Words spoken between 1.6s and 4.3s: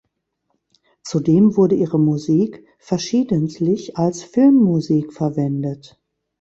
ihre Musik verschiedentlich als